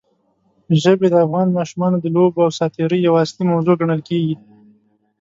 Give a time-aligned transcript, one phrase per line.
[0.81, 4.35] ژبې د افغان ماشومانو د لوبو او ساتېرۍ یوه اصلي موضوع ګڼل کېږي.